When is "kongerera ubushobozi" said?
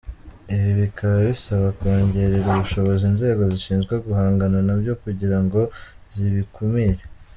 1.77-3.03